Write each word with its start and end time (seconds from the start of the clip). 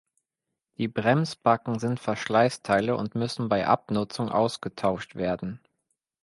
Die 0.79 0.87
Bremsbacken 0.87 1.77
sind 1.77 1.99
Verschleißteile 1.99 2.97
und 2.97 3.13
müssen 3.13 3.49
bei 3.49 3.67
Abnutzung 3.67 4.29
ausgetauscht 4.29 5.13
werden. 5.13 5.59